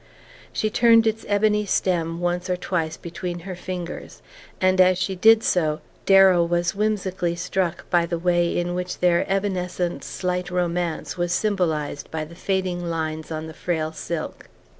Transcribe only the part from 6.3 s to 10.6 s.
was whimsically struck by the way in which their evanescent slight